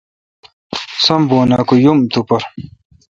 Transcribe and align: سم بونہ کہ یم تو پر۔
سم 1.03 1.21
بونہ 1.29 1.59
کہ 1.67 1.75
یم 1.83 1.99
تو 2.11 2.21
پر۔ 2.27 2.41